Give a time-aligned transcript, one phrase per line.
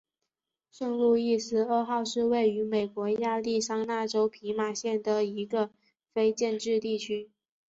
[0.71, 5.69] 圣路易斯二号是位于美国亚利桑那州皮马县的一个
[6.11, 7.29] 非建制地区。